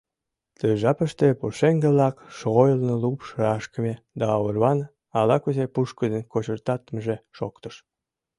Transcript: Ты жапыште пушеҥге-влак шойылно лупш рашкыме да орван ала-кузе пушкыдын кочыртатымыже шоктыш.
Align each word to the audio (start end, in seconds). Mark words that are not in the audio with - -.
Ты 0.57 0.67
жапыште 0.81 1.27
пушеҥге-влак 1.39 2.15
шойылно 2.37 2.93
лупш 3.03 3.27
рашкыме 3.43 3.93
да 4.19 4.27
орван 4.45 4.79
ала-кузе 5.19 5.65
пушкыдын 5.73 6.23
кочыртатымыже 6.33 7.15
шоктыш. 7.37 7.75